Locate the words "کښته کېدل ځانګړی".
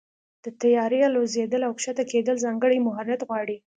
1.77-2.77